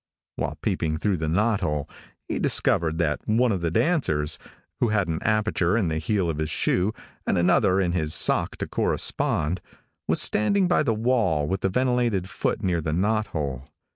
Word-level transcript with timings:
While 0.35 0.57
peeping 0.63 0.97
through 0.97 1.17
the 1.17 1.27
knot 1.29 1.61
hole, 1.61 1.87
he 2.27 2.39
discovered 2.39 2.97
that 2.97 3.19
one 3.27 3.51
of 3.51 3.61
the 3.61 3.69
dancers, 3.69 4.39
who 4.79 4.87
had 4.87 5.07
an 5.07 5.21
aperture 5.21 5.77
in 5.77 5.89
the 5.89 5.99
heel 5.99 6.27
of 6.27 6.39
his 6.39 6.49
shoe 6.49 6.91
and 7.27 7.37
another 7.37 7.79
in 7.79 7.91
his 7.91 8.15
sock 8.15 8.57
to 8.57 8.67
correspond, 8.67 9.61
was 10.07 10.19
standing 10.19 10.67
by 10.67 10.81
the 10.81 10.95
wall 10.95 11.47
with 11.47 11.61
the 11.61 11.69
ventilated 11.69 12.27
foot 12.27 12.63
near 12.63 12.81
the 12.81 12.93
knot 12.93 13.27
hole. 13.27 13.69